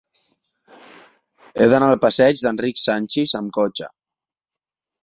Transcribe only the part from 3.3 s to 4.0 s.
amb cotxe.